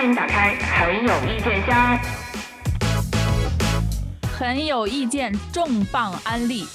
[0.00, 2.00] 欢迎打开很有意见箱。
[4.32, 6.66] 很有意见，重磅安利！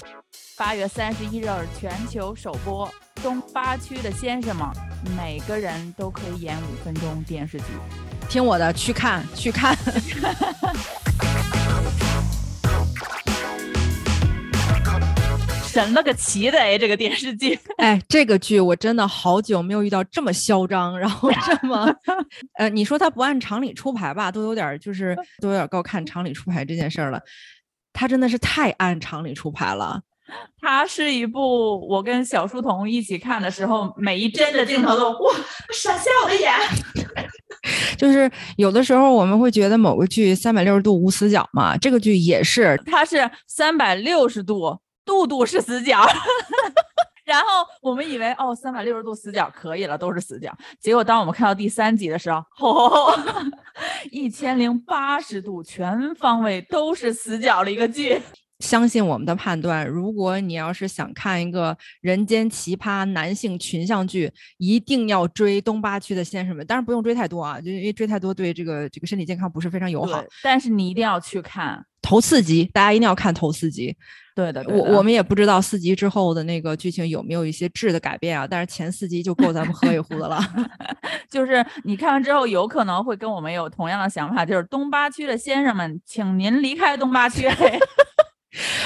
[0.55, 2.87] 八月三十一日全球首播，
[3.23, 4.67] 东八区的先生们，
[5.17, 7.65] 每个人都可以演五分钟电视剧。
[8.29, 9.75] 听我的，去看，去看。
[15.75, 17.59] 神了个奇的哎，这个电视剧！
[17.79, 21.93] 哎，这个剧我真的好久没有遇到这么嚣张，然后这么
[22.57, 27.21] 呃，你说他不按常理出牌吧，都有点就是 都有点高看常理出牌这件事儿了。
[27.91, 29.99] 他真的是太按常理出牌了。
[30.61, 35.33] 它是一部我跟小书童一起看的时候，每一帧的镜头都哇
[35.73, 36.53] 闪瞎我的眼。
[37.97, 44.79] 就是有的时候我们会觉得某个剧三百六十度无死角嘛，这个剧也是，它是三百六十度。
[45.05, 46.03] 度度是死角，
[47.23, 50.55] 然后我们以为哦，三百六十度死角可以了，都是死角。
[50.79, 53.13] 结果当我们看到第三集的时候，哦，
[54.11, 58.21] 一千零八十度全方位都是死角的一个剧。
[58.59, 66.65] 相信我们的判断，如果你要是想看一个人间奇葩男性群像剧，一定要追东八区的先生们。
[66.65, 70.23] 当然不用追太多啊，就因为追太多对这个这个身体健康不是非常友好。
[70.41, 73.93] 但是你一定要去看头四集，大家一定要看头四集。
[74.35, 80.39] 对的，我我们也不知道四集之后的那个剧情有没有一些质的改变啊，但是前四集就够咱们喝一壶的了。
[81.29, 87.49] 就是你看完之后，有可能会跟我们有同样的想法，就是东八区的先生们，请您离开东八区。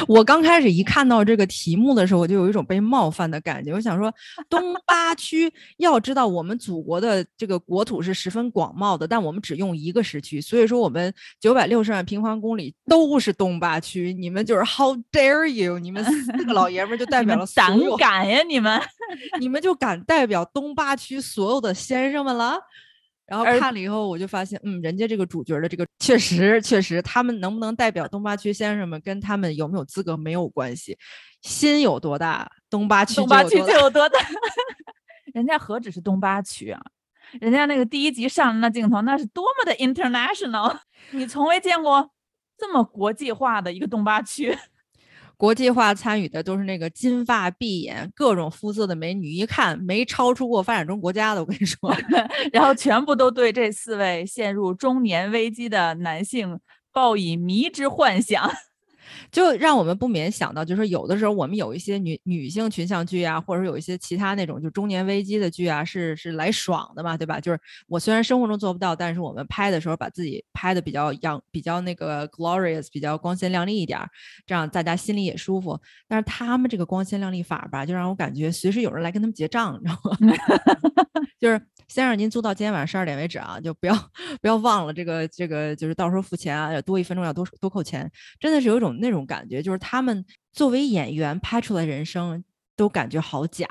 [0.08, 3.74] 我刚开始一看到这个题目的时候，我就有一种被冒犯的感觉。
[3.74, 4.14] 我想说，
[4.50, 14.14] 东八区要知道，我们祖国的这个国土是十分广袤的，但我们只用一个时区，所以说我们九百六十万平方公里都是东八区。
[14.14, 15.80] 你们就是 How dare you！
[15.80, 18.42] 你们四个老爷们就 代表了胆敢呀！
[18.44, 18.82] 你们，
[19.40, 22.60] 你们就敢代表东八区所有的先生们了？
[23.30, 30.98] 然后看了以后，我就发现，嗯，人家这个主角的这个确实确实，他们能不能代表东八区先生们，跟他们有没有资格没有关系，
[31.44, 34.20] 心有多大，东八区东八区就有多大。
[35.34, 36.82] 人家何止是东八区啊，
[37.40, 40.76] 人家那个第一集上的那镜头，那是多么的 international，
[41.12, 42.10] 你从未见过
[42.58, 44.58] 这么国际化的一个东八区。
[45.40, 51.96] 国际化参与的都是那个金发碧眼、各种肤色的美女，一看没超出过发展中国家的，我跟你说，
[52.52, 56.60] 然后全部都对这四位陷入中年危机的男性
[56.92, 58.52] 抱以迷之幻想。
[59.32, 67.40] 就让我们不免想到，就是有的时候我们有一些女女性群像剧啊，或者有一些其他那种就中年危机的剧啊，是是来爽的嘛，对吧？
[67.40, 74.00] 就是我虽然生活中做不到，但是我们拍的时候把自己拍的比较阳，比较那个 glorious，比较光鲜亮丽一点，
[74.46, 75.80] 这样大家心里也舒服。
[76.08, 80.18] 但是他们这个光鲜亮丽法吧，就让我感觉随时有人来跟他们结账，你知道吗？
[81.40, 83.96] 就是先生，您租到今天晚上十二点为止啊，就不要
[84.42, 90.24] 不要忘了这个这个，就是到时候付钱啊，要多一分钟要多多扣钱，真的是有一种那种感觉，就是他们
[90.54, 92.44] 作为演员拍出来人生
[92.76, 93.68] 都感觉好假。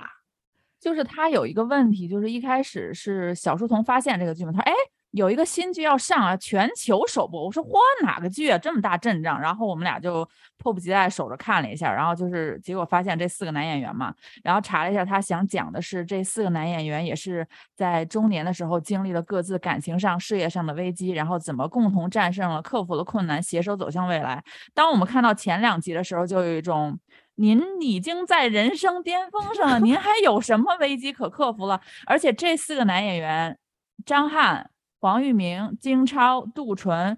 [0.81, 4.75] 就是他有一个问题，就是一开始是小书童发现这个剧本，他说哎。
[5.19, 7.45] 有一个新剧要上啊，全球首播。
[7.45, 9.41] 我说嚯，哪个剧啊，这么大阵仗？
[9.41, 10.27] 然后我们俩就
[10.59, 11.93] 迫不及待守着看了一下。
[11.93, 14.15] 然后就是结果发现这四个男演员嘛，
[14.45, 24.43] 然后查了一下，他想讲的是这四个男演员也是在中年的时候经历了各自感情上、事业上的危机，然后怎么共同战胜了、克服了困难，携手走向未来。
[24.73, 26.97] 当我们看到前两集的时候，就有一种
[27.35, 31.81] 您已经在人生巅峰上了，您还有什么危机可克服了？
[32.07, 33.59] 而且这四个男演员，
[34.07, 34.71] 张翰。
[35.01, 37.17] 黄玉明、金超、杜淳，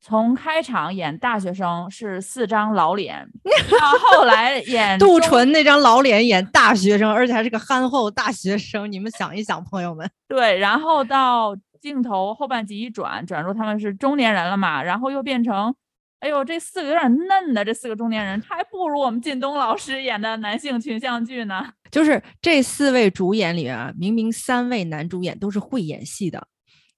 [0.00, 3.28] 从开场演大学生是四张老脸，
[3.70, 8.90] 到后来演杜淳那张老脸演大学生，而且还是个憨厚大学生。
[8.90, 15.74] 你们想一想，朋友们，对，然后到镜头后半集一转，转入他们是中年人了嘛，然后又变成，
[16.20, 21.66] 哎呦，这四个有点嫩的，这四个中年人还不如我们靳东老师演的男性群像剧呢。
[21.90, 26.46] 就是这四位主演里啊，明明三位男主演都是会演戏的。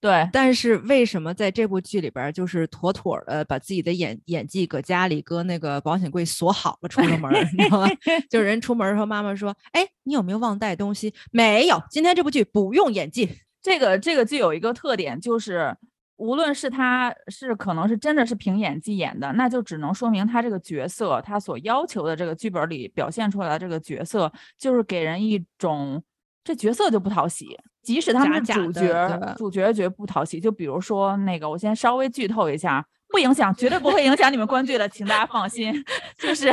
[0.01, 7.87] 对，但是为什么在这部剧里边，就是妥妥的把自己的演演技搁家里搁那个保险柜锁好了，出了门，你知道吗？
[8.29, 11.81] 就 人出门时候，妈妈说：“哎，你有没有忘带东西？”没有。
[11.89, 13.27] 今天这部剧不用演技。
[13.63, 15.75] 这个这个剧有一个特点，就是
[16.17, 26.03] 无论是他是可能是真的是凭演技演的，那就只能说明他这个角色他所要求的这个剧本里表现出来的这个角色，就是给人一种
[26.45, 27.57] 这角色就不讨喜。
[27.81, 30.39] 即使他们是主角，主角觉得不讨喜。
[30.39, 35.71] 就比如说那个，我先稍微剧透一下，不影响，绝对不会影响你们观剧的，请大家放心。
[36.17, 36.51] 就是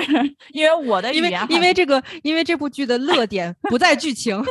[0.52, 4.42] 因为我的语言，因为这个，因为这部剧的 乐点不在剧情，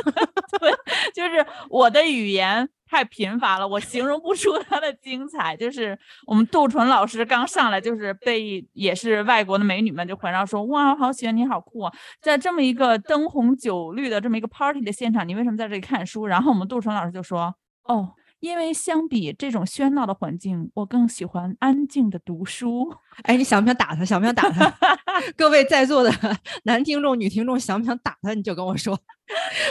[0.58, 0.72] 对，
[1.14, 5.56] 就是我的语言太贫乏了，我形容不出它的精彩。
[5.56, 16.26] 就是我们杜淳老师刚上来，就是被也是外国的美女们就环绕说：“哇，好喜欢你，好酷啊！”在这么一个灯红酒绿的这么一个 party 的现场，你为什么在这里看书？
[16.26, 17.54] 然后我们杜淳老师就说
[17.88, 18.12] ：“哦。”
[18.42, 22.92] 因为相比这种喧闹的环境，我更喜欢安静的读书。
[23.22, 24.04] 哎，你想不想打他？
[24.04, 24.68] 想不想打他？
[25.38, 26.10] 各位在座的
[26.64, 28.34] 男听众、女听众，想不想打他？
[28.34, 28.98] 你就跟我说。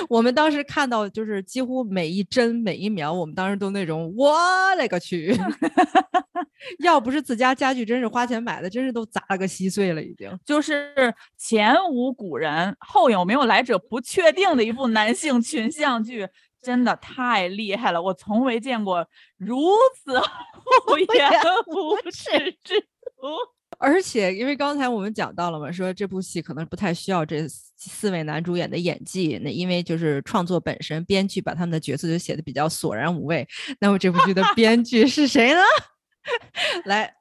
[0.08, 4.40] 我们当时看到，就是几乎每一帧、每一秒，我们当时都那种，我
[4.76, 5.38] 勒个去！
[6.80, 10.32] 要不是自家家具真是花钱买的，真是都砸了个稀碎了，已经。
[10.46, 16.26] 就是前无古人，后有没有来者不确定的一部男性群像剧。
[16.62, 19.58] 真的太厉害了，我从未见过如
[20.04, 21.32] 此 厚颜
[21.68, 22.88] 无耻之徒。
[23.80, 33.48] 而且，因为刚才我们讲到了嘛，说这部戏可能不太需要这四位男主演的演技，那因为就是创作本身，编剧把他们的角色就写的比较索然无味。
[33.80, 35.62] 那么这部剧的编剧是谁呢？
[36.86, 37.12] 来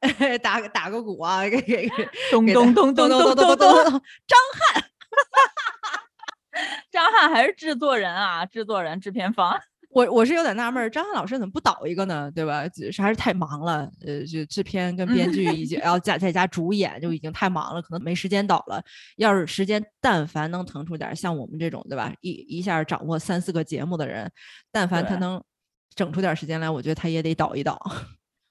[0.42, 4.84] 打个打个鼓啊，给给给，咚咚咚咚咚咚咚咚，张翰。
[6.90, 9.58] 张翰还是制作人啊，制作人制片方。
[9.90, 12.30] 我我是有点纳闷，张翰老师怎么不导一个呢？
[12.32, 12.64] 对吧？
[12.92, 13.90] 是还是太忙了。
[14.06, 18.80] 呃，就制片跟编剧已经要加再加主演，就已经太忙了，可能没时间导了。
[19.16, 22.12] 要是时间但凡能腾出点，像我们这种对吧？
[22.20, 24.30] 一一下掌握三四个节目的人，
[24.70, 25.42] 但凡他能
[25.96, 27.76] 整出点时间来，我觉得他也得导一导。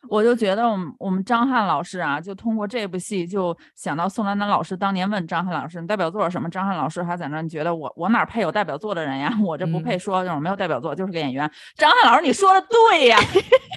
[0.07, 6.49] 我就觉得我们我们张翰老师啊，就通过这部戏就想到宋丹丹老师当年问张翰老师你代表作是什么？
[6.49, 9.37] 张翰老师还在那，你觉得我我哪配有代表作的人呀？
[9.43, 11.51] 我这不配说这种没有代表作，就是个演员。
[11.75, 13.19] 张翰老师，你说的对呀，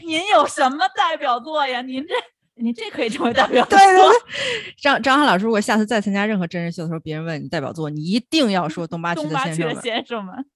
[0.06, 1.82] 您有什么代表作呀？
[1.82, 2.14] 您这
[2.54, 3.76] 您这可以成为代表作。
[3.76, 10.46] 对对对， 张张翰老师，如果下次再参加任何真人秀的时候，别人问你代表作，你一定要说东八区的先生们。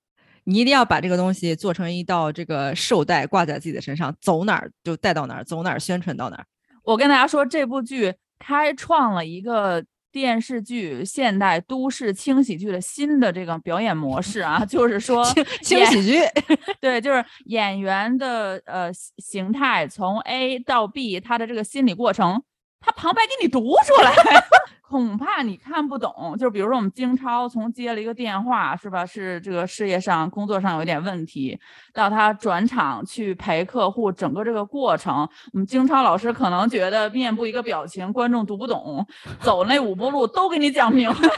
[0.48, 6.46] 你一定要把这个东西做成一道这个绶带，挂在自己的身上，走哪儿就带到哪儿，走哪儿宣传到哪儿。
[6.84, 15.24] 我跟大家说，这部剧开创了一个电视剧现代都市轻喜剧的新的这个表演模式啊， 就是说
[15.62, 16.20] 轻喜剧，
[16.80, 18.88] 对，就是演员的呃
[19.18, 22.40] 形态从 A 到 B，他的这个心理过程，
[22.86, 24.14] 他旁白给你读出来。
[24.88, 29.04] 恐怕你看不懂，就比如说我们京超从接了一个电话，是吧？
[29.04, 31.58] 是这个事业上、工作上有点问题，
[31.92, 39.04] 到他转场去陪客户，整个这个过程，我们京超老师可能觉得面部一个表情，观众读不懂，
[39.40, 41.34] 走那五步路都给你讲明白了。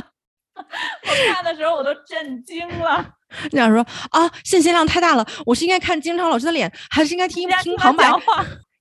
[1.04, 3.04] 我看的时候我都震惊了，
[3.52, 8.10] 你想说啊，信息量太大了，我是应该看京超老师的脸，还是应该听听旁白？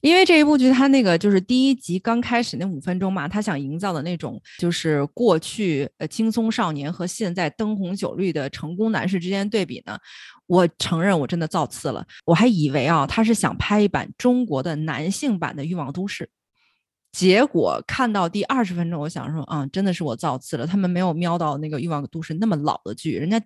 [0.07, 9.97] 因为这一部剧，它那个就是第一集刚开始那五分钟嘛，他想营造的那种就是过去呃轻松少年和现在灯红酒绿的成功男士之间对比呢，
[10.45, 16.29] 我承认我真的造次了，我还以为啊他是想拍一版中国的男性版的欲望都市，
[17.11, 23.41] 结果看到第二十分钟，我想说啊，真的是我造次了，他们没有瞄到那个欲望都市那么老的剧，人家。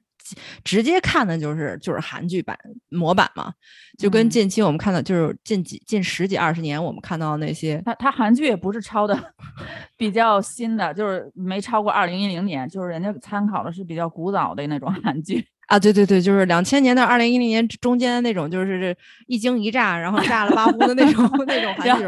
[0.63, 2.57] 直接看的就是就是韩剧版
[2.89, 3.51] 模板嘛，
[3.97, 9.17] 就跟近期我们看到就是近几近十几二十年我们看到那些，它它韩剧也不是抄的，
[9.97, 15.45] 比较新的，就是没超过二零一零年，就是人家参考的是比较古早的那种韩剧。
[15.67, 18.95] 啊，对对对，就是两千年到二零一零年中间的那种，就是
[19.27, 22.03] 一惊一乍，然后炸了八呼的那种那种 韩剧。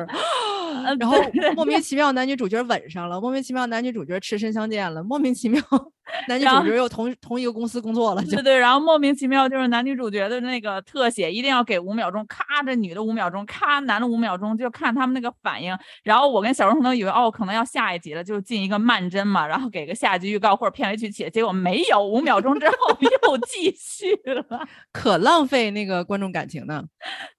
[1.00, 1.18] 然后
[1.56, 5.62] 莫名其妙男女主角吻上了，莫名其妙男女主角赤身相见了，莫名其妙
[6.28, 15.76] 男女主角又同同一个公司工作了，对对，然后莫名其妙就是男女主角的那个特写一定要给五秒钟，咔，这女的五秒钟，咔，男的五秒钟，就看他们那个反应。
[16.04, 26.84] 然后我跟小荣可能以为哦，可能要下一集了，就进一个慢帧嘛，然后给个下一集预告或者片尾曲起，结果没有，五秒钟之后 又继续了， 可浪费那个观众感情呢。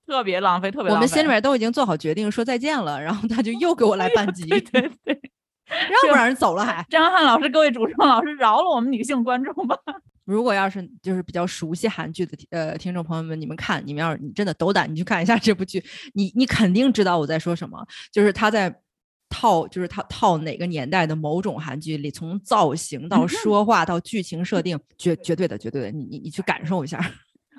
[0.06, 0.92] 特别浪费，特别。
[0.92, 4.60] 我们心里面都已经做好决定说再见了，然后他就又给我来半集，对
[5.02, 5.20] 对，
[5.78, 6.84] 让不让人走了还？
[6.90, 9.76] 张翰老师，各位主创老师，饶了我们女性观众吧。
[10.24, 18.74] 如果要是就是比较熟悉韩剧的呃听众朋友们，你们看，你们要是你真的斗胆，你去看一下这部剧，你你肯定知道我在说什么，就是他在
[19.28, 26.98] 套，就是他套哪个年代的某种韩剧里，从造型到说话到剧情设定，绝绝对的，绝对的，你你你去感受一下。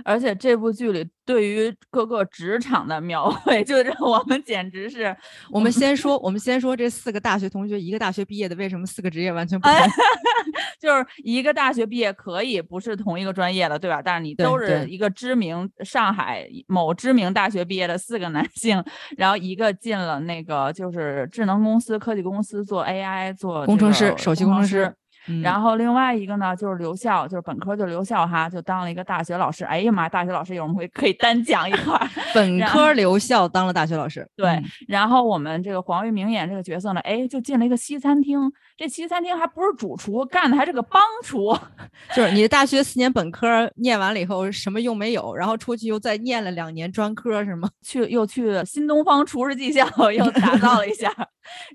[0.04, 5.16] 而且这部剧里对于各个职场的描 绘，就让我们简直是。
[5.50, 9.78] 我们先 说，我们先说这四个大学同学，一个大学毕业的，为什么四个职业完全不同？
[10.80, 14.02] 就是一个大学毕业可以不是同一个专业的，对吧？
[14.04, 18.84] 但是你都是一个知名上海某知名大学毕业的四个男性，
[19.18, 24.94] 然后一个进了那个就是智能公司、科技公司做 AI 做工程师、首席工程师。
[25.28, 29.66] 嗯然后另外一个呢，就是留校，就是本科就留校哈，就当了一个大学老师。
[29.66, 32.08] 哎呀妈，大学老师有我们会可以单讲一块儿。
[32.34, 38.52] 本科留校当了大学老师，对嗯然后我们这个黄玉明演这个角色呢，哎，就进了一个西餐厅。
[38.78, 41.58] 这西餐厅还不是主厨，干的还是个帮厨。
[42.16, 47.70] 就是你的大学四年本科念完了以后什么用没有，然后出去又再念了两年专科是吗？
[47.82, 51.10] 去又去新东方厨师技校 又打造了一下，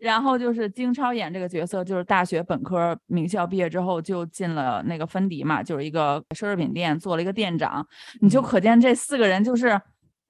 [0.00, 7.86] 然后就是金超演这个角色，就是大学本科名校毕业之后就进了那个芬迪嘛，就是一个奢侈品店做了一个店长，
[8.20, 9.80] 你就嗯可见这四个人就是。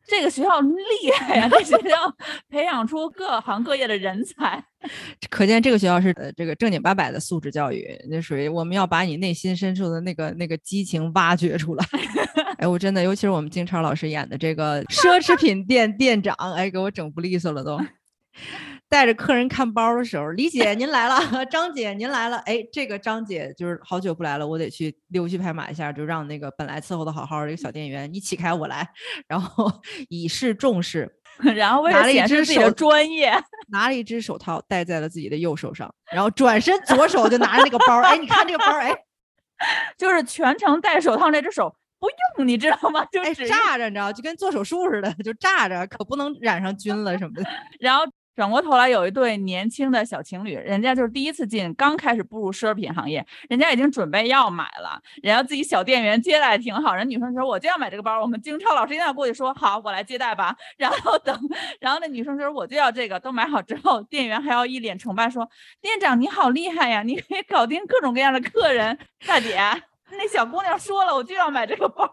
[0.06, 1.94] 这个学校厉害呀、这学校
[2.48, 4.60] 培养出各行各业的人才。
[5.28, 11.84] 可见这个学校是呃这个正经八百的素质教育，那属于我们要把你内心深处的那个那个激情挖掘出来。
[12.58, 17.78] 哎，我真的，尤其是我们金超老师演的这个奢侈品店店长，哎，给我整不利索了都。
[18.90, 28.86] 带着客人看包的时候，李 姐您来了，张姐您来了，哎，这个张姐就是好久不来了，我得去溜须拍马一下，就让那个本来伺候的好好的一个小店员，你起开我来，
[29.28, 29.70] 然后
[30.08, 31.08] 以示重视，
[31.56, 33.32] 然后为了拿了一只显示自己的手专业，
[33.70, 38.92] 拿了一只手套戴在了自己的右手上，然后转身左手就拿着那个包儿，哎，你看这个包儿，哎
[39.96, 43.04] 就是全程戴手套那只手不用，你知道吗？
[43.12, 47.44] 就炸着，你知道，就跟做手术似的，就炸着，可不能染上菌了什么的。
[47.78, 60.56] 然后转过头来，有一对年轻的小情侣，人家就是第一次进，刚开始步入奢侈品行业，人家已经准备要买了，人家自己小店员接待挺好，人女生说我就要买这个包，我们经超老师一定要过去说好，我来接待吧。
[60.78, 61.38] 然后等，
[61.80, 65.48] 然后那女生就说我就要这个，都买好之后，店员还要一脸崇拜说，
[65.80, 68.96] 店长你好厉害呀，你可以搞定各种各样的客人，
[69.26, 69.58] 大姐。
[70.12, 72.10] 那小姑娘说了，我就要买这个包。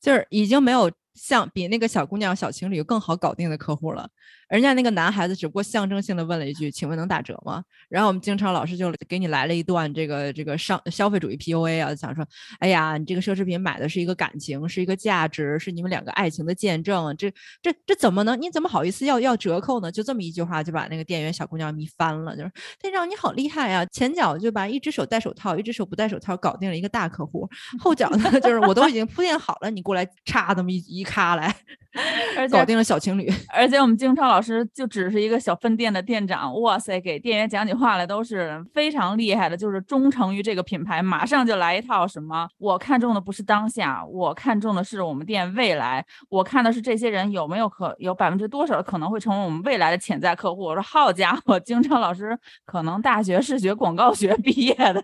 [0.00, 4.08] 就是已经没有像比那个小姑娘、小情侣更好搞定的客户了。
[4.48, 12.24] 人家那个男孩子只不过象征性的问了一句：“请问能打折吗？”然后我们经常老师就给你来了一段这个这个上消费主义 PUA 啊，想说
[12.60, 17.28] ：“哎呀，你这个奢侈品买的是一个感情，是一个价值，是你们两个爱情的见证，这
[17.60, 18.40] 这这怎么能？
[18.40, 27.48] 你怎么好意思要要折扣呢？”就这么一句话就把那个店员小姑娘迷翻了，就是店长你好厉害呀、前脚就把一只手戴手套，一只手不戴手套搞定了一个大客户，
[27.80, 31.54] 后脚呢就是我都已经铺垫好了，你过来插这么一一咔来，
[32.36, 33.32] 而且搞定了小情侣。
[33.48, 50.62] 而且我们经超老师就只是一个小分店的店长，哇塞，给店员讲起话来都是非常厉害的，就是忠诚于这个品牌，马上就来一套什么，我看中的不是当下，我看中的是我们店未来，我看的是这些人有没有可有百分之多少的可能会成为我们未来的潜在客户。
[50.62, 55.02] 我说好家伙，经超老师可能大学是学广告学 毕业的，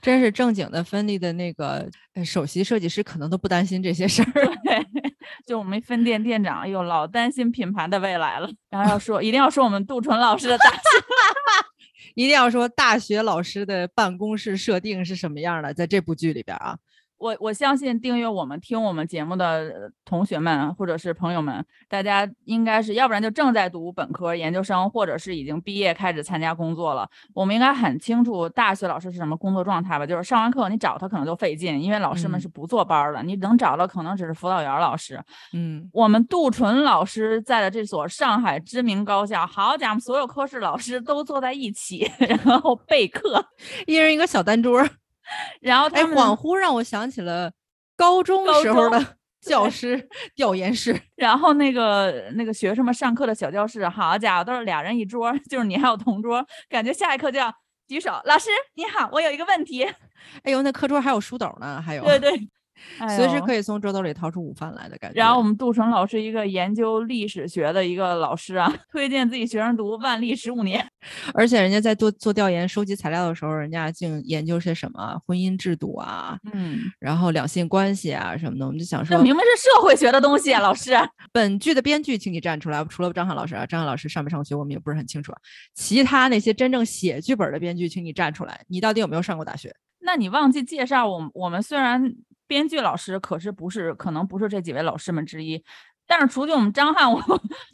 [0.00, 4.32] 真是正经的芬利的那个呃首席设计师，可能都不担心这些事儿。
[4.64, 4.86] 对，
[5.46, 8.50] 就我们分店店长，哎呦，老担心品牌的未来了。
[8.68, 10.78] 然后要说，一定要说我们杜淳老师的大学
[12.14, 16.76] 一定要说大学老师的办公室设定是什么样的，在这部剧里边啊，
[17.20, 27.06] 我我相信订阅我们、听我们节目的呃同学们或者是朋友们，大家应该是要不然就正在读本科、研究生，或者是已经毕业开始参加工作了。
[27.34, 30.06] 我们应该很清楚大学老师是什么工作状态吧？
[30.06, 35.22] 就是上完课你找他可能就费劲，因为老师们嗯是不坐班儿的，你能找到可能只是辅导员老师。
[35.52, 42.10] 嗯，我们杜淳老师在的这所上海知名高校，好家伙，所有科室老师都坐在一起，
[42.46, 43.44] 然后备课，
[43.86, 44.82] 一人一个小单桌
[45.60, 47.52] 然后他们恍惚让我想起了
[47.96, 51.00] 高中时候的 教师调研室。
[51.16, 57.52] 然后那个那个学生们上课的小教室，好家伙，都是俩人一桌， 就是你还有同桌，感觉下一课就要
[57.86, 59.84] 举手，老师你好，我有一个问题。
[60.42, 62.30] 哎呦，那课桌还有书斗呢，还有对对，
[63.06, 63.16] 以。
[63.16, 65.18] 随时可以从桌兜里掏出午饭来的感觉。
[65.18, 70.80] 然后我们杜成老师一个研究历史学的一个老师啊，推荐自己学生读《万历十五年
[71.34, 78.66] 》。而且人家在做做调研、收集材料的时候，人家竟研究些什么婚姻制度啊，嗯，然后两性关系啊什么的。
[78.66, 80.92] 我们就想说，这明明是社会学的东西啊，老师。
[81.32, 82.84] 本剧的编剧，请你站出来。
[82.86, 85.38] 除了张翰老师啊，张翰老师上没上过学，我们也不是很清楚啊。
[85.74, 88.60] 其他那些真正写剧本的编剧，请你站出来。
[88.68, 89.74] 你到底有没有上过大学？
[90.00, 92.02] 那你忘记介绍我们，我们虽然
[92.50, 95.62] 编剧老师，可是不是可能不是这几位老师们之一，
[96.04, 97.22] 但是除去我们张翰， 我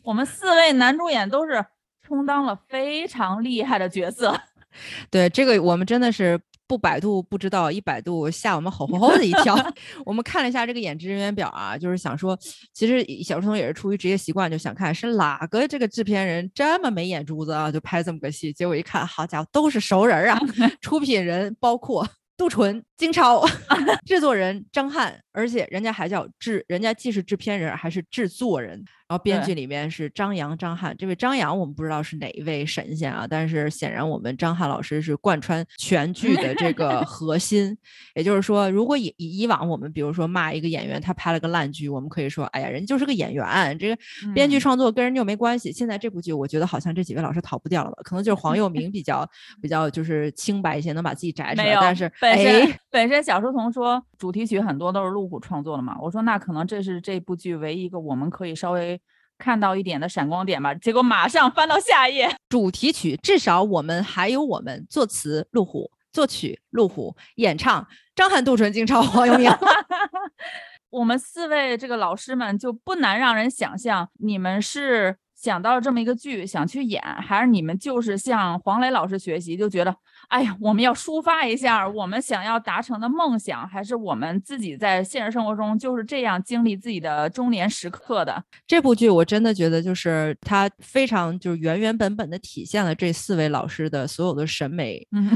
[0.05, 1.65] 我们四位男主演都是
[2.03, 4.39] 充当了非常厉害的角色。
[5.11, 9.57] 对这个，我们真的是不百度不知道，一百度吓我们吼吼吼的一跳。
[10.05, 12.39] 我们看了一下这个演职人员表啊，就是想说，
[12.75, 18.53] 其实小书童也是出于职业习惯，就想看是哪个这个制片人这么没眼珠子啊，就拍这么个戏。
[18.53, 20.39] 结果一看，好家伙，都是熟人儿啊！
[20.83, 22.07] 出品人包括
[22.37, 23.45] 杜淳、金超，
[24.05, 28.85] 制作人张翰，而且人家还叫制，人家既是制片人还是制作人。
[29.09, 37.79] 然后编剧里面是张扬、张翰，这位张扬我们不知道是哪一位神仙啊，但是显然我们张翰老师是贯穿全剧的这个 核心。
[38.17, 43.97] 也就是说，如果以以以往我们比如说骂一个演员他拍了个烂剧，我们可以说，哎呀，人家就是个演员，这个
[44.35, 45.71] 编剧创作跟人家又没关系。
[45.71, 47.99] 现在这部剧，我觉得好像这几位老师逃不掉了吧？
[48.03, 49.25] 可能就是黄 佑明比较
[49.63, 51.75] 比较就是清白一些，能把自己摘出来。
[51.81, 59.01] 但是本身哎，本身小书童说主题曲很多都是路虎创作的嘛，我说那可能这是这部剧唯一一个我们可以稍微
[59.39, 60.75] 看到一点的闪光点吧。
[60.75, 69.51] 结果马上翻到下一页， 主题曲至少我们还有我们作词路虎，作曲路虎，演唱张翰、杜淳、金超、黄永明。
[70.91, 79.95] 我们四位这个老师们就不难让人想象，你们是想到了这么一个剧想去演，还是你们就是向黄磊老师学习，就觉得
[80.29, 88.43] 哎呀，我们要抒发一下我们想要达成的梦想，还是我们自己在现实生活中就是这样经历自己的中年时刻的？
[88.67, 95.31] 这部剧我真的觉得就是它非常就是原原本本的体现了这四位老师的所有的审美，嗯，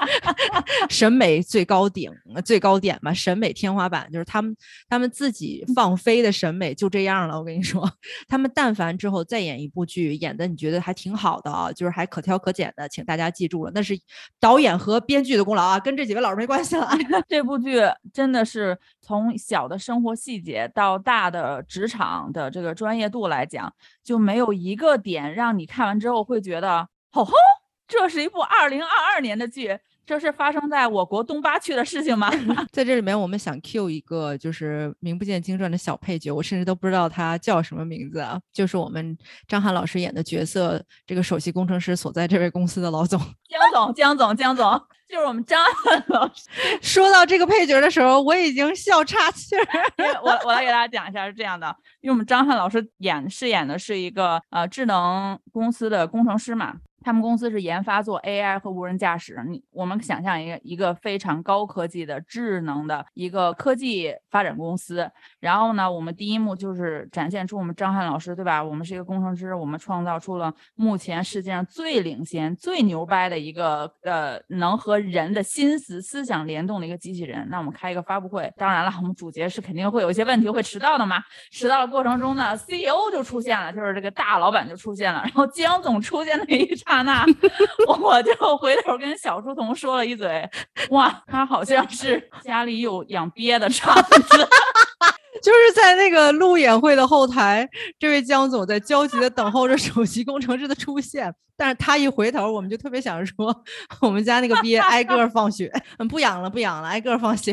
[0.88, 2.10] 审美最高顶、
[2.44, 4.56] 最高点吧，审美天花板就是他们
[4.88, 7.38] 他们自己放飞的审美就这样了。
[7.38, 7.86] 我跟你说，
[8.26, 13.98] 他们但凡之后再演一部剧，演的你觉得还挺好的啊，就是还可挑可拣的，请大家记住了，那是
[14.40, 16.88] 导演和编剧的功劳啊，跟这几位老师没关系了。
[17.28, 17.80] 这部剧
[18.12, 23.72] 真的是从小的生活细节到大的职场的这个专业度来讲，
[24.02, 27.32] 就没有一个点让你看完之后会觉得，吼吼，
[27.88, 32.30] 这是一部二零二二年的剧，这是发生在我国东八区的事情吗？
[32.72, 43.20] 在这里面，我们想 Q 一个就是名不见经传的小配角，我甚至都不知道他叫什么名字啊，就是我们张翰老师演的角色，这个首席工程师所在这位公司的老总。
[43.48, 46.44] 江总，江总，江总，就是我们张翰老师。
[46.80, 49.64] 说到这个配角的时候，我已经笑岔气儿。
[50.22, 51.66] 我我来给大家讲一下，是这样的，
[52.00, 56.74] 因为我们张翰老师演饰演的是一个呃智能公司的工程师嘛。
[57.06, 59.40] 他们公司是研发做 AI 和无人驾驶。
[59.46, 65.08] 你我们想象一个一个非常高科技的智能的一个科技发展公司。
[65.38, 68.60] 然后呢，我们第一幕就是展现出我们张翰老师，对吧？
[68.60, 77.46] 我们是一个工程师，我们创造出了目前世界上最领先、最牛掰的一个呃能和人的心思思想联动的一个机器人。
[77.48, 81.22] 那我们开一个发布会，当然了，我们主角是肯定会有一些问题，会迟到的嘛。
[81.52, 85.20] 迟到的过程中呢，CEO 就出现了，就是这个大老板就出现了。
[85.22, 87.26] 然后江总出现那一刹那，
[88.00, 90.48] 我就回头跟小书童说了一嘴，
[90.90, 94.20] 哇，他好像是家里有养鳖的场子。
[95.42, 103.54] 就是在那个路演会的后台，这位江总在焦急的等候着首席工程师的出现，但是他一回头，我们就特别想说，
[104.00, 107.52] 我们家那个鳖挨个放血，嗯，不养了，不养了，挨个放血，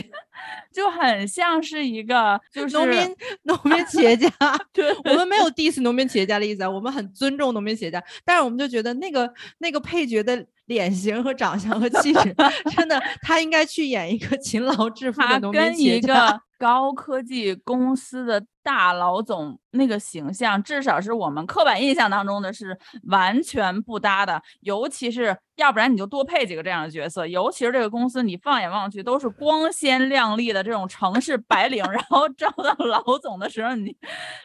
[0.71, 4.29] 就很像是一个就是农民农民企业家。
[4.73, 12.35] 对我们没有 diss 农民企业家的意思啊，我们很尊重农民企业家，但是我们就觉得那个那个配角的脸型和长相和气质，
[12.75, 16.31] 真的他应该去演一个勤劳致富的农民跟一企业家。
[16.31, 24.41] 个高科技公司的大老总那个形象，至少是我们刻板印象当中的是完全不搭的。
[24.61, 33.95] 尤其是要不然你就多配几个这样的角色，尤其是这个公司，你放眼望去都是光鲜亮丽的这种城市白领，然后招到老总的时候，你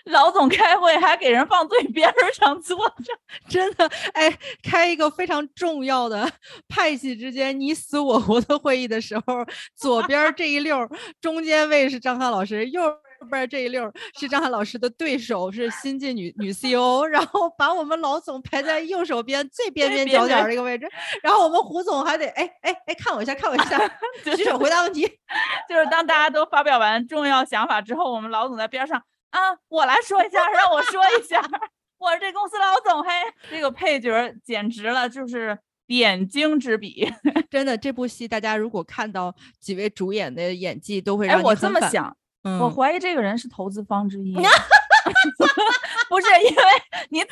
[0.06, 3.12] 老总开会还给人放最边上坐着，
[3.48, 6.28] 真的，哎，开一个非常重要的
[6.68, 9.44] 派系之间你死我活的会议的时候，
[9.76, 10.88] 左边这一溜，
[11.20, 12.82] 中间位是张翰老师，右
[13.26, 20.88] 边儿这一溜儿是张翰老师的对手，是新晋女女 CEO，然后把我们老总排在右手边最边边角角这个位置，
[21.22, 23.78] 然后我们胡总还得哎哎哎看我一下，看我一下，
[24.36, 25.06] 举手回答问题。
[25.68, 31.40] 就是当大家都发表完重要想法之后，我们老总在边上啊，我来说一下，让我说一下，
[31.98, 33.10] 我是这公司老总，嘿，
[33.50, 37.12] 这个配角儿简直了，就是点睛之笔。
[37.50, 44.36] 真的，这部戏大家如果看到几位主演的演技，都会哎，让你我这么想，嗯，我怀疑这个人是投资方之一。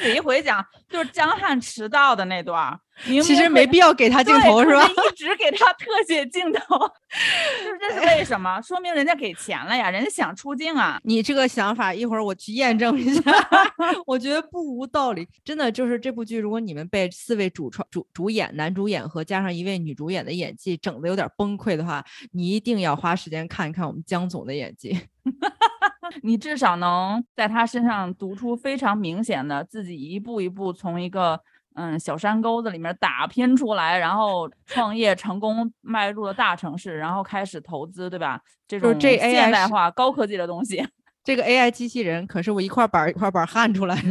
[0.06, 4.86] 不是因为你仔细回讲，就是江汉迟到的那段其实没必要给他镜头是吧？
[4.88, 8.60] 可一直给他特写镜头，就是这是为什么？
[8.62, 10.98] 说明人家给钱了呀，人家想出镜啊。
[11.04, 13.22] 你这个想法，一会儿我去验证一下，
[14.06, 15.28] 我觉得不无道理。
[15.44, 24.98] 真的就是这部剧，如果你们被四位主创、主主演、男主演和加上一位女主演的演技整的有点崩溃的话，你一定要花时间看一看我们江总的演技。
[26.22, 31.40] 你至少能在他身上读出非常明显的自己一步一步从一个
[31.74, 38.40] 嗯小山沟子里面打拼出来，然后创业成功，迈入了大城市，然后开始投资，对吧？
[38.66, 40.86] 这种现代化、高科技的东西。
[41.22, 44.10] 这个 AI 机器人可是我一块板儿一块板儿焊出来的。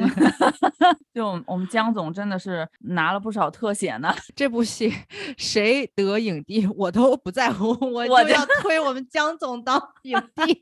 [1.16, 4.14] 就我们江总真的是拿了不少特写呢。
[4.36, 4.94] 这部戏
[5.38, 10.60] 谁得影帝我都不在乎，我就要推我们江总当影帝。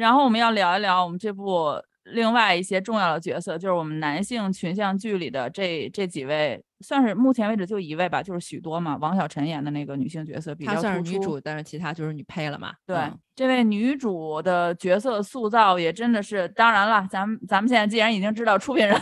[0.00, 12.72] 然后我们要聊一聊我们这部另外一些重要的角色，就是我们男性群像剧里的这这几位，算是目前为止就一位吧，就是许多嘛，王小晨演的那个女性角色比较她算是突出女主，但是其他就是女配了嘛。
[12.86, 18.98] 对，嗯这位女主的角色塑造也真的是，当然了，咱们咱们现在既然已经知道出品人、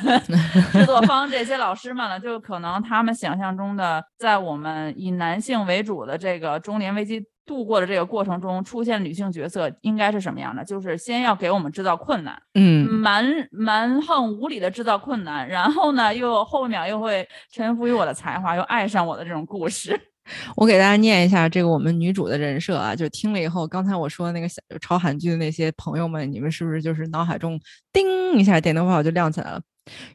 [0.72, 10.62] 制作方这些老师们了，就可能他们想象中的，在我们以男性为主的这个中年危机度过的这个过程中，出现女性角色应该是什么样的？
[10.64, 19.98] 就是先要给我们制造困难，嗯，蛮蛮横无理的制造困难，然后呢，又后一秒又会臣服于我的才华，又爱上我的这种故事。
[20.56, 27.58] 我给大家念一下这个我们女主的人设啊，就听了以后，刚才我说的那个小炒韩剧的那些朋友们，你们是不是就是脑海中
[27.94, 29.60] 叮一下电灯泡就亮起来了？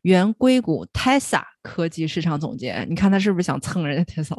[0.04, 4.38] 原硅谷 Tesla 科技市场总监，你看他是不是想蹭人家 Tesla？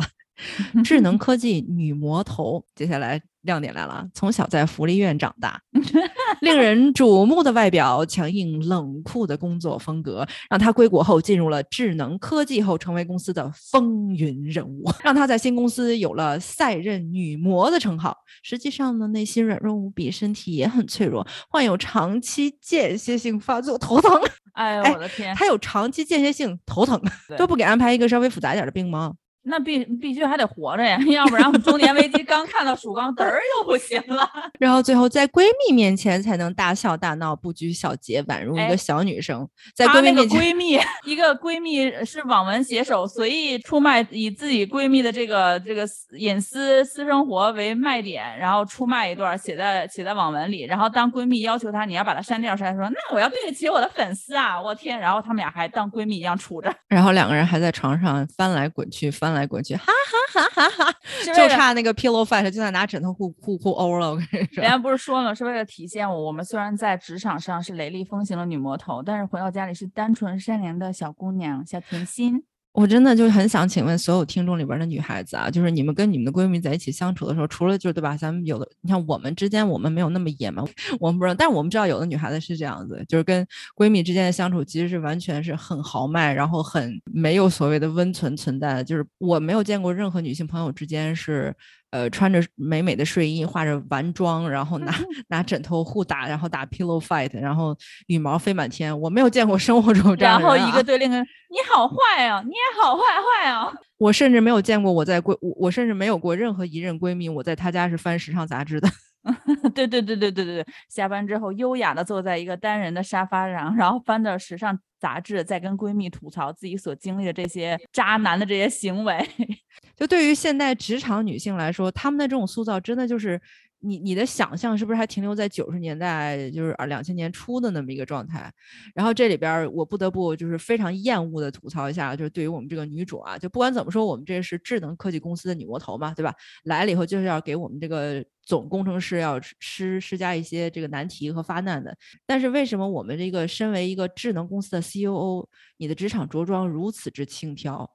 [0.84, 5.60] 智能 科技女魔头，接下来亮点来了，从小在福利院长大，
[6.40, 18.16] 令人瞩目的外表，强硬冷酷的工作风格，让她归国后进入了智能科技后，成为公司的风云人物，让她在新公司有了“赛任女魔”的称号。
[18.42, 24.10] 实际上呢，内心软弱无比，身体也很脆弱，患有长期间歇性发作头疼。
[24.54, 25.34] 哎呦哎我的天！
[25.34, 27.00] 她有长期间歇性头疼，
[27.36, 29.12] 都不给安排一个稍微复杂一点的病吗？
[29.44, 34.28] 那必必须还得活着呀， 要不然我们中年危机刚看到曙光，嘚儿又不行了。
[34.58, 39.46] 然后最后在闺蜜面前才能大笑大闹，不拘小节，宛如一哎个小女生。
[39.74, 54.98] 在闺蜜面前，闺蜜， 一个闺蜜是网文写手，随意出卖以自己闺蜜的这个这个私隐私私生活为卖点，然后出卖一段写在写在网文里，然后当闺蜜要求她你要把它删掉时，她说那我要对得起我的粉丝啊，我天！
[54.98, 59.86] 然后他们俩还当闺蜜一样处着，然后两个人还在床上翻来滚去，翻来滚去，哈
[60.32, 64.10] 哈哈哈哈，就差那个 pillow fight 就在拿枕头互互互殴了。
[64.10, 72.44] 我跟你说人，家不是说了，是为了体现我，我们虽然在职场上是雷厉风行的女魔头，但是回到家里是单纯善良的小姑娘、小甜心。
[72.74, 80.64] 我真的就很想请问所有听众里边的女孩子啊，就是你们跟你们的闺蜜在一起相处的时候，除了就对吧，咱们有的，你看我们之间我们没有那么野蛮，
[80.98, 91.54] 我们不知道，但是我们知道有的女孩子是这样子，就是跟闺蜜之间的相处其实是完全是很豪迈，然后很没有所谓的温存存在的，就是我没有见过任何女性朋友之间是。
[91.90, 94.92] 呃，穿着美美的睡衣，化着完妆，然后拿
[95.28, 97.72] 拿枕头互打，然后打 pillow fight，然后
[98.08, 99.00] 羽毛飞满天。
[99.00, 101.20] 我没有见过生活中这样然后一个对另一个，
[101.54, 103.72] 你好坏啊，你也好坏坏啊。
[103.98, 108.88] 我甚至没有见过我在闺，我我甚至没有过任何一任闺蜜，我在她家是翻时尚杂志的。
[109.74, 119.26] 对对对对对对对，下班之后优雅的坐在一个单人的沙发上，然后翻着时尚杂志，再跟闺蜜吐槽自己所经历的这些渣男的这些行为。
[119.96, 123.40] 就对于现代职场女性来说，她们的这种塑造真的就是
[123.84, 128.50] 你你的想象是不是还停留在九十年代，就是啊两千年初的那么一个状态？
[128.94, 136.34] 然后这里边我不得不就是非常厌恶的吐槽一下，就是对于我们这个女主啊，就不管怎么说，我们这是智能科技公司的女魔头嘛，对吧？
[136.64, 141.96] 来了以后就是要给我们这个总工程师要施施加一些这个难题和发难的。
[142.26, 147.88] 但是为什么我们这个身为一个智能公司的 COO，你的职场着装如此之轻佻？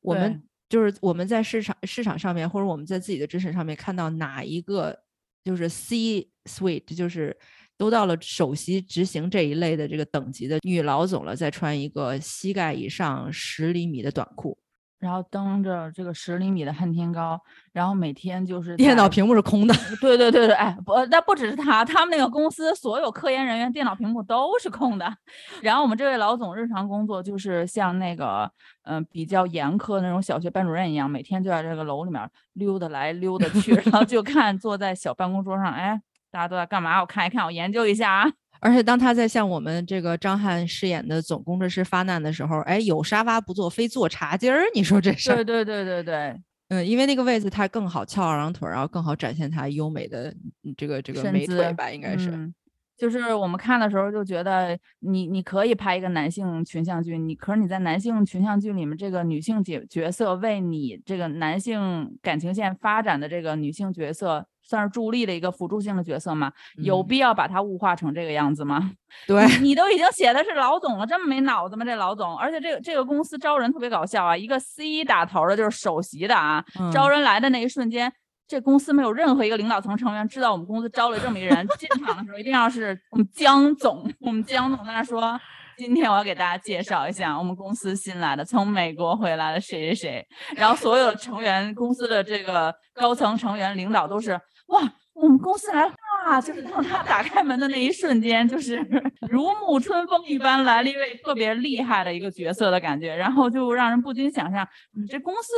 [0.00, 4.98] 我们就是我们在市场市场上面，或者我们在自己的职场上面看到哪一个
[5.44, 7.36] 就是 C suite，就是
[7.76, 14.58] 都到了首席执行这一类的这个等级的女老总了，再穿一个膝盖以上十厘米的短裤，
[14.98, 17.38] 然后蹬着这个十厘米的恨天高，
[17.72, 19.74] 然后每天就是电脑屏幕是空的。
[20.00, 25.16] 对对对对，哎，不，那不只是他，他们那个公司所有科研人员电脑屏幕都是空的。
[25.60, 28.50] 然后我们这位老总日常工作就是像那个，
[28.84, 37.00] 嗯、比较严苛的那种小学班主任一样，每天就在这个楼里面溜达来溜达去，然后就 看坐在小办公桌上，哎，大家都在干嘛？
[37.00, 38.32] 我看一看，我研究一下啊。
[38.60, 45.36] 而且当他在向我们这个张翰饰演的总工程师发难的时候，哎，有沙发不坐，非坐茶几儿，你说这事儿？
[45.36, 52.30] 对对对对对，嗯，因为那个位子他更好翘二郎腿儿，然后更好展现他优美的嗯这个这个美腿吧，应该是。
[52.30, 52.54] 嗯
[52.98, 68.90] 就是我们看的时候就觉得你你可以拍一个男性群像剧，你可是你在男性群像剧里面这个女性角角色为你这个男性感情线发展的这个女性角色算是助力的一个辅助性的角色嘛，有嗯必要把它物化成这个样子吗？
[69.26, 71.84] 对，你都已经写的是老总了，这么没脑子吗？
[71.84, 78.12] 这老总，而且这个这个公司招人特别搞笑啊，一个 C 打头的，就是首席的啊，招嗯人来的那一瞬间。
[78.48, 85.36] 这公司没有任何一个领导层成员知道我们公司招了这么一个人，进场的时候一定要是我们江总，我们江总在那说，
[85.76, 94.82] 今天我要给大家介绍一下我们公司新来的从美国回来的谁谁谁，然后所有的成员，公司的这个高层成员、领导都是哇，
[95.14, 95.94] 我们公司来了
[96.26, 96.40] 哇！
[96.40, 98.76] 就是当他打开门的那一瞬间，就是
[99.30, 105.52] 如沐春风一般来了一位特别厉害的一个角色的感觉，然后就让人不禁想象，你这公司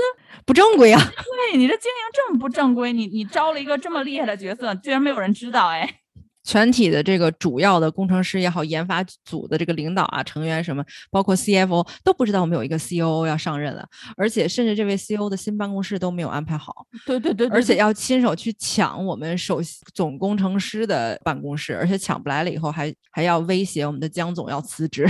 [0.44, 1.00] 不正规啊。
[1.00, 5.88] 对你这经营这么不正规，你你招了一个这么厉害的角色，居然没有人知道，哎，
[6.48, 25.06] 全体的这个主要的工程师也好，研发组的这个领导啊、成员什么，包括 CFO 都不知道我们有一个 COO 要上任了，而且甚至这位 COO 的新办公室都没有安排好，对对对而且要亲手去抢我们首席总工程师的办公室，而且抢不来了以后还还要威胁我们的江总要辞职。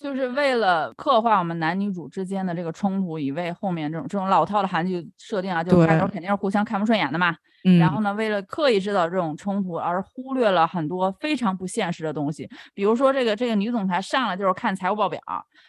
[0.00, 7.36] 就是为了刻画我们男女主之间的这个冲突，以为后面这种这种老套的韩剧设定啊，就开头肯定是互相看不顺眼的嘛。
[7.64, 15.20] 嗯，然后呢，为了刻意制造这种冲突，而忽略了很多非常不现实的东西，比如说这个这个女总裁上来就是看财务报表，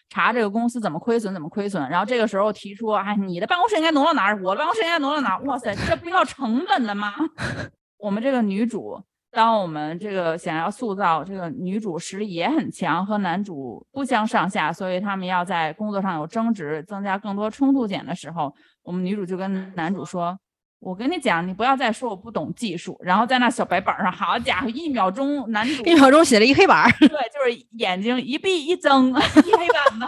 [0.08, 7.13] 查这个公司怎么亏损怎么亏损，然后这个时候提出，哎，你的办公室应该挪到哪儿，我的办公室应该挪到哪儿，哇塞，这不要成本了吗？
[8.00, 9.04] 我们这个女主。
[9.32, 20.38] 当我们这个想要塑造这个女主实力也很强，和男主不相上下，所以他们要在工作上有争执，增加更多冲突点的时候，我们女主就跟男主说
[20.82, 26.91] ：“我跟你讲，你不要再说我不懂技术。”然后在那小白板上，好家伙，一秒钟男主一秒钟写了一黑板儿。
[27.00, 29.10] 对，就是眼睛一闭一睁，
[29.46, 30.06] 一黑板子，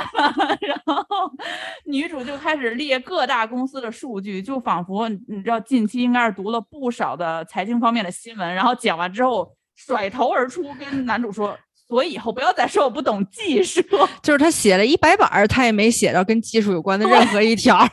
[0.65, 1.05] 然后
[1.85, 11.57] 女主就开始列各大公司的数据，就仿佛你知道近期应该是读了不少的财经方面的新闻，然后讲完之后甩头而出，跟男主说。
[11.85, 13.79] 所以以后不要再说我不懂技术，
[14.23, 17.87] 就是他写了一白板儿，他也没写到跟技术有关的任何一条儿。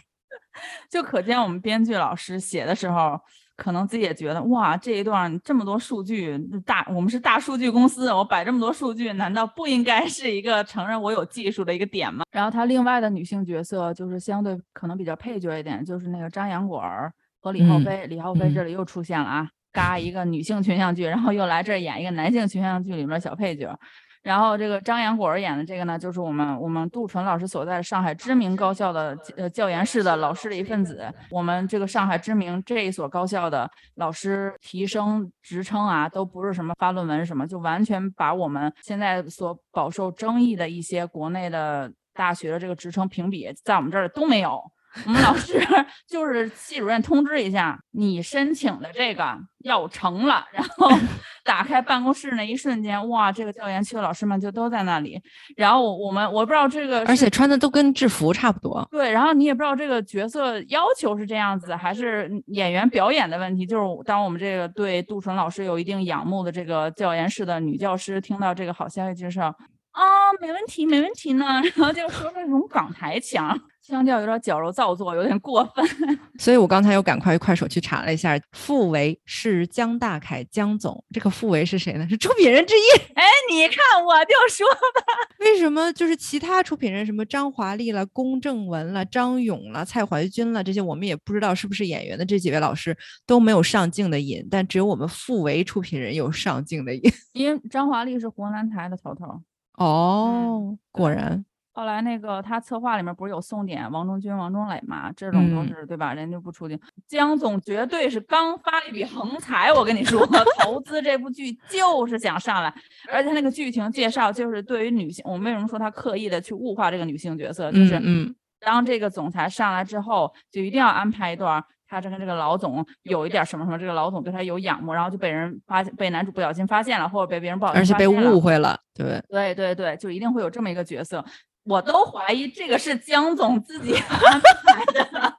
[0.90, 3.18] 就可见我们编剧老师写的时候，
[3.57, 12.24] 可能自己也觉得哇，这一段这么多数据，大我们是大数据公司，我摆这么多数据，难道不应该是一个承认我有技术的一个点吗？
[12.33, 23.79] 然后他另外的女性角色就是相对可能比较配角一点，就是那个张扬果儿和李浩嗯飞，李浩飞这里又出现了啊，嘎一个女性群像剧，然后又来这儿演一个男性群像剧里面的小配角。
[24.23, 31.11] 然后这个张扬果儿演的这个呢，就是我们我们杜淳老师所在上海知名高校的呃教研室的老师的一份子。
[31.31, 44.61] 我们这个上海知名这一所高校的老师提升职称啊，都不是什么发论文什么，就完全把我们现在所饱受争议的一些国内的大学的这个职称评比，在我们这儿都没有。
[45.07, 45.61] 我们老师
[46.09, 50.90] 就是系主任通知一下，你申请的这个要成了，然后
[51.44, 55.20] 打开办公室那一瞬间，哇，这个教研区的老师们就都在那里。
[55.57, 58.87] 然后我我们我不知道这个而且穿的都跟制服差不多。
[58.90, 63.64] 对，然后你也不知道这个角色要求是这样子，还是演员表演的问题。
[63.64, 69.55] 就是当我们这个对杜淳老师有一定仰慕的这个教研室的女教师听到这个好消息之后，
[69.92, 71.44] 啊，没问题，没问题呢，
[71.76, 75.85] 然后就说那种港台腔，腔调有点矫揉造作，有点过分。
[76.38, 82.07] 所以我刚才又赶快快手去查了一下，傅维是江大凯江总，这个傅维是谁呢？
[82.09, 82.83] 是出品人之一。
[83.14, 85.03] 哎，你看我就说吧
[85.40, 97.03] 为什么就是其他出品人什么张华丽了、龚正文了、张勇了、蔡怀军了这些，我们也不知道是不是演员的这几位老师都没有上镜的瘾，但只有我们傅维出品人有上镜的瘾。
[97.33, 99.42] 因为张华丽是湖南台的头头。
[99.81, 105.11] 哦，果然，后来那个他策划里面不是有宋典、王中军、王中磊嘛？
[105.12, 106.12] 这种都嗯是、对吧？
[106.12, 110.21] 人家不出镜，江总绝对是刚发了一笔横财，我跟你说，
[110.59, 112.75] 投资这部剧就是想上来，
[113.11, 121.64] 而且那个剧情介绍就是对于女性，我们为什么说他刻意的去物化这个女性角色，就是嗯嗯，当这个总裁上来之后，就一定要安排一段儿。
[121.90, 129.20] 他这跟这个老总有一点什么什么，这个老总对他有仰慕，然后就被人发现，被男主不小心发现了，或者被别人不小心而且被误会了，对。
[129.29, 131.24] 对对对，就一定会有这么一个角色。
[131.64, 135.35] 我都怀疑这个是江总自己安排的。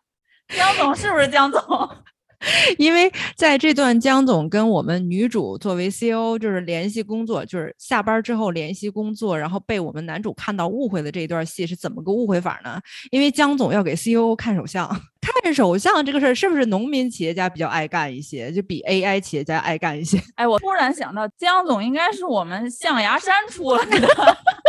[0.50, 1.62] 江总是不是江总？
[2.78, 12.80] 因为在这段江总跟我们女主作为 CEO 就是联系工作，就是下班之后联系工作，然后被我们男主看到误会的这一段戏是怎么个误会法呢？
[13.12, 14.88] 因为江总要给 CEO 看手相，
[15.44, 20.22] 看手相这个事儿是不是农民企业家比较爱干一些，就比 AI 企业家爱干一些？
[20.36, 24.08] 哎，我突然想到，江总应该是我们象牙山出来的，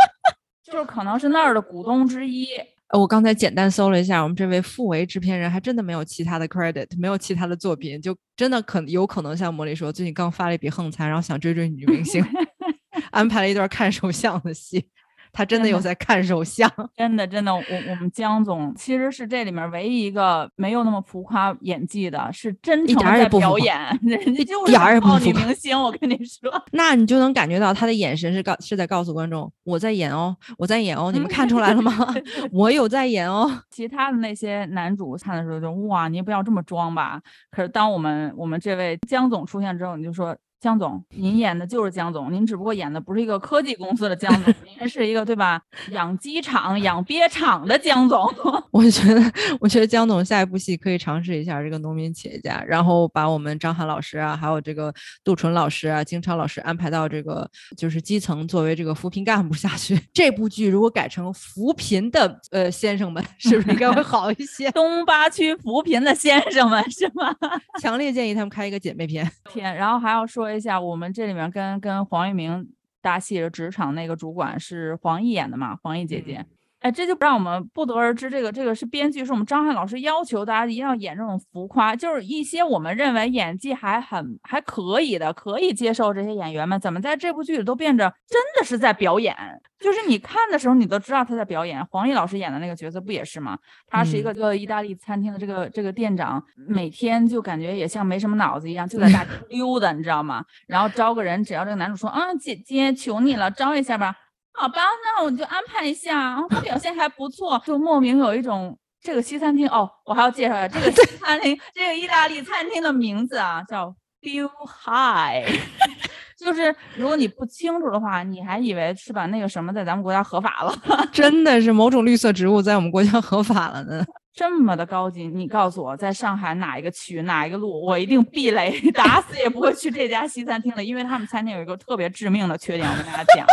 [0.65, 2.49] 就是可能是那儿的股东之一。
[2.93, 12.23] 呃，我刚才简单搜了一下，我们这位傅维制片人还真的没有其他的 credit，没有其他的作品，就真的可有可能像茉莉说，最近刚发了一笔横财，然后想追追女明星，
[13.11, 14.87] 安排了一段看手相的戏。
[15.33, 25.81] 他真的有在看手相， 真的真的，我我们江总其实是这里面唯一一个没有那么浮夸演技的，是真诚在表演，人家就是泡女明星。
[25.81, 31.93] 我跟你说， 那你就能感觉到他的眼神是告是在告诉观众，我在演哦，我在演哦，你们看出来了吗？
[32.53, 33.51] 我有在演哦。
[33.71, 37.21] 其他的那些男主看的时候就哇，你不要这么装吧。
[37.51, 40.37] 可是当我们我们这位江总出现之后，你就说。
[40.63, 45.61] 江总，您演的就是江总，您只不过演的不是一个科技公司的江总，您是一个对吧？
[45.91, 48.33] 养鸡场、养鳖场的江总。
[48.71, 49.21] 我觉得，
[49.59, 54.95] 我觉得江总下一部戏可以尝试一下这个农民企业家，然后把我们张翰老师啊，还有这个
[55.25, 59.99] 杜淳老师啊、金超老师安排到这个就是基层，作为这个扶贫干部下去。
[60.15, 64.71] 这部剧如果改成扶贫的呃先生们，是不是应该会 好一些？
[64.71, 67.35] 东八区扶贫的先生们是吗？
[67.83, 69.29] 强烈建议他们开一个姐妹篇。
[69.53, 70.52] 天，然后还要说。
[70.55, 72.69] 一下，我们这里面跟跟黄一鸣
[73.01, 75.77] 搭戏的职场那个主管是黄奕演的嘛？
[75.83, 76.47] 黄奕姐姐。
[76.83, 89.37] 哎，这就让我们不得而知，这个这个是编剧，是我们张翰老师要求大家一定要演这种浮夸，就是一些我们认为演技还很还可以的，可以接受这些演员们，怎么在这部剧里都变着真的是在表演？
[89.79, 91.85] 就是你看的时候，你都知道他在表演。
[91.87, 93.59] 黄奕老师演的那个角色不也是吗？
[93.89, 100.45] 他是一个个意大利餐厅的这个这个店长，每天就感觉也像没什么脑子一样，就在大厅 溜达，你知道吗？
[100.69, 104.15] 然后招个人，只要这个男主说啊，姐姐求你了，招一下吧。
[104.55, 106.37] 好吧，那我就安排一下。
[106.51, 115.61] 他表现还不错，就莫名有一种这个西餐厅哦，我还要介绍一下这个 西餐厅，这个意大利餐厅的名字啊，叫 Bill High。
[116.39, 120.77] 就是如果你不清楚的话，你还以为是把那个什么在咱们国家合法了，
[121.13, 124.05] 真的是某种绿色植物在我们国家合法了呢。
[124.35, 133.47] 这么的高级，你告诉我，在上海哪一个区哪一个路，我一定避雷，打死也不会去这家西餐厅的，因为他们餐厅有一个特别致命的缺点，我跟大家讲。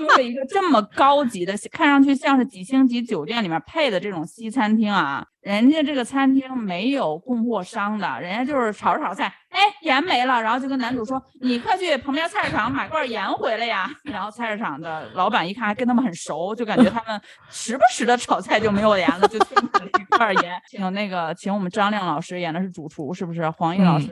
[0.00, 13.90] 就是一个这么高级的，看上去像是几星级酒店里面配的这种西餐厅啊，人家这个餐厅没有供货商的，人家就是炒着炒菜，哎，盐没了，然后就跟男主说，你快去旁边菜市场买罐盐回来呀。
[14.04, 20.60] 然后菜市场的老板一看还跟他们很熟，就感觉他们时不时的炒菜就没有盐了，就去买了一罐盐。
[20.68, 23.48] 请那个，请我们张亮老师演的是主厨，是不是？
[23.50, 24.08] 黄奕老师。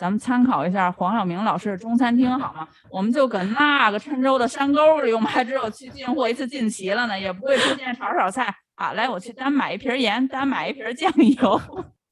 [0.00, 2.66] 咱们参考一下黄晓明老师的中餐厅好吗？
[2.90, 8.92] 我们就搁那个郴州的山沟里，我们还只有去进货一次进齐了呢，也不会出现炒炒菜啊。
[8.92, 11.60] 来，我去单买一瓶盐，单买一瓶酱油。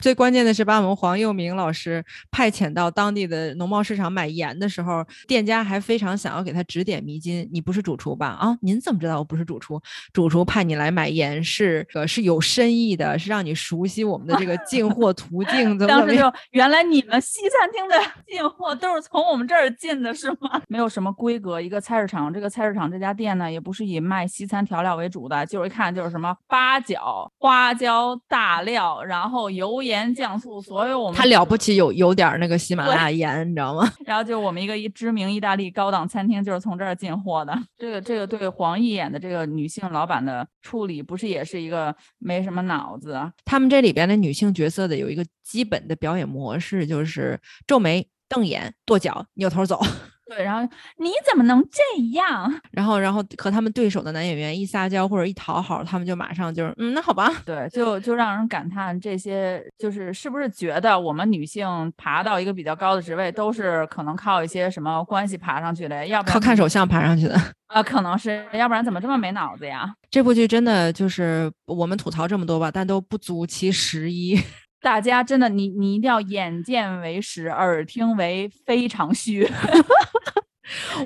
[0.00, 7.48] 最关键的是，把我们黄佑明老师派遣到当地的农贸市场买盐的时候，店家还非常想要给他指点迷津。
[7.52, 8.28] 你不是主厨吧？
[8.28, 9.80] 啊，您怎么知道我不是主厨？
[10.12, 15.76] 主厨派你来买盐是呃是有深意的，是让你熟悉我们的这个进货 途径。
[15.78, 20.62] 当时就原来你们西餐厅的 进货都是从我们这儿进的，是吗？
[20.68, 29.82] 没有什么规格，一个菜市场，这个菜市场这家店呢，也不是以卖西餐调料为主的，就是一看就是什么八角、花椒、大料，然后油。
[29.88, 33.90] 盐酱醋，所有我们他了不起，有有点那个喜马拉雅盐，你知道吗？
[34.06, 37.58] 然后就我们一个一知名意大利高档餐厅，就是从这儿进货的。
[37.76, 43.18] 这个这个对黄奕演的这个女性老板的处理，不是也是一个没什么脑子？
[43.44, 49.80] 他们这里边的女性角色的有一个基本的表演模式，就是皱眉、瞪眼、跺脚、扭头走。
[50.28, 50.60] 对，然后
[50.98, 52.52] 你怎么能这样？
[52.72, 57.32] 然后，然后和他们对手的男演员一撒娇或者一讨好，他们就马上就是嗯，那好吧。
[57.46, 66.06] 对，就就让人感叹这些，就是是不是觉得我们女性爬到一个比较高的职位，都是可能靠一些什么关系爬上去的？
[66.06, 67.40] 要不靠看手相爬上去的？
[67.68, 69.94] 啊，可能是，要不然怎么这么没脑子呀？
[70.10, 74.38] 这部剧真的就是我们吐槽这么多吧，但都不足其十一。
[74.80, 79.48] 大家真的，你你一定要眼见为实，耳听为非常虚。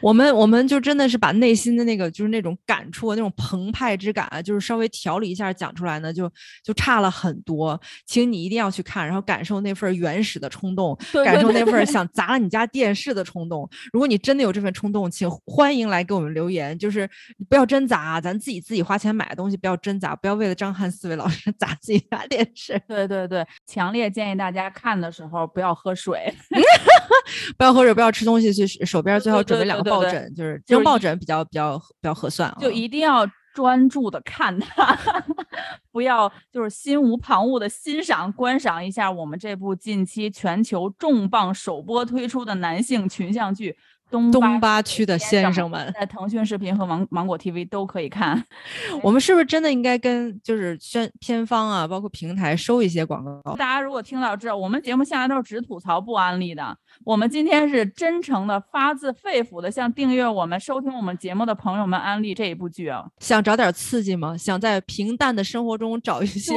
[0.01, 6.31] 我们我们就真的是把内心的那个就是那种感触那种澎湃之感，就是稍微调理一下讲出来呢，就
[6.65, 7.81] 就差了很多。
[8.07, 13.69] 请你一定要去看，然后感受那份原始的冲动，感受那份想砸了你家电视的冲动。
[13.93, 16.79] 如果你真的有这份冲动，请欢迎来给我们留言。
[16.79, 17.09] 就是
[17.49, 22.81] 不要真砸，咱自己自己花钱买的东西不要真砸，不要为了张翰四位老师 砸自己家电视。
[22.89, 26.33] 对对对，强烈建议大家看的时候不要喝水，
[27.57, 29.43] 不要喝水，不要吃东西，去手边最好。
[29.43, 32.59] 准备两个抱枕，就是扔抱枕比较比较比较合算啊。
[32.61, 34.99] 就一定要专注的看它，
[35.93, 43.71] 不要就是心无旁骛的欣赏观赏一下我们这部近期全球重磅首播推出的男性群像剧
[44.13, 48.45] 《东东八区的先生们，在腾讯视频和芒芒果 TV 都可以看。
[49.03, 53.57] 我们是不是真的应该跟就是宣片方啊，包括平台收一些广告？
[53.57, 56.77] 大家如果听到这，我们节目向来都是只吐槽不安利的。
[57.05, 63.05] 我们今天是真诚的、发自肺腑的向订阅我们、收听我们节目的朋友们安利这一部剧啊！
[63.19, 64.37] 想找点刺激吗？
[64.37, 66.53] 想在平淡的生活中找一 些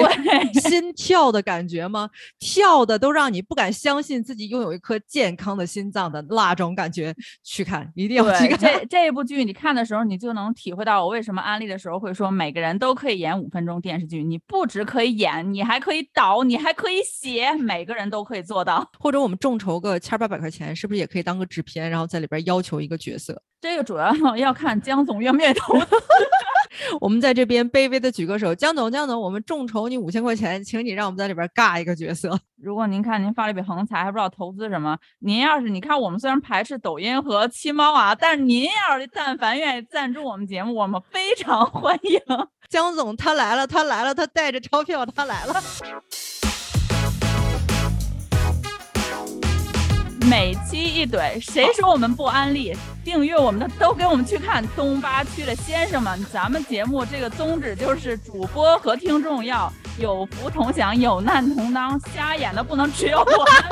[0.54, 2.10] 心跳的感觉吗？
[2.38, 7.16] 跳的都让你不敢相信自己拥有一颗健康的心脏的那种感觉，
[7.46, 8.60] 去看，一定要去看。
[8.60, 14.24] 这这一部剧，你看的时候，你就能体会到我为什么安利的时候会说每个人都可以演五分钟电视剧。
[14.24, 18.88] 你不只可以演，你还可以导，你还可以写，每个人都可以做到。
[19.00, 20.36] 或者我们众筹个千八百。
[20.36, 23.42] 百块钱是不是也可以当个制片，然后在里边要求一个角色？
[23.66, 25.88] 这个主要 要看江总愿不愿意投资。
[27.02, 32.40] 我们在这边卑微的举个手，江总，江总，我们众筹你五千块钱，请你让我们在里边尬一个角色。
[32.62, 42.20] 如果您看您发了一笔横财，还不知道投资什么，您要是你看我们虽然排斥抖音和七猫啊，但是您要是但凡愿意赞助我们节目，我们非常欢迎。
[42.70, 45.56] 江总他来了，他来了，他带着钞票他来了。
[50.28, 52.76] 每期一怼，谁说我们不安利？
[53.04, 56.26] 订阅我们的都给我们去看东八区的先生们。
[56.34, 62.00] 咱们节目这个宗旨就是主播和听众要有福同享，有难同当。
[62.16, 63.64] 瞎眼的不能只有我们，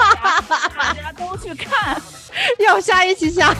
[0.78, 2.00] 大家都去看，
[2.64, 3.52] 要瞎一起瞎。